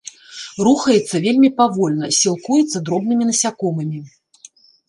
[0.67, 3.99] Рухаецца вельмі павольна, сілкуецца дробнымі насякомымі.